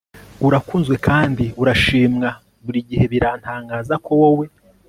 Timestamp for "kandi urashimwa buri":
1.07-2.79